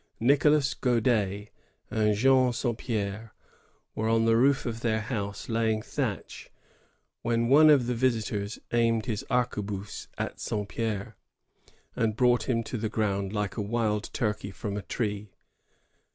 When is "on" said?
4.09-4.25